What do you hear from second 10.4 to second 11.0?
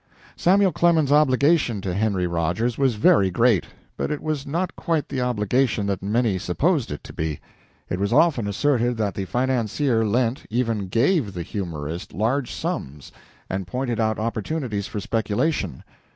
even